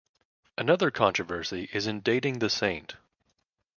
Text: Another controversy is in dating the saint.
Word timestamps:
Another 0.57 0.89
controversy 0.89 1.69
is 1.73 1.85
in 1.85 1.99
dating 1.99 2.39
the 2.39 2.49
saint. 2.49 2.95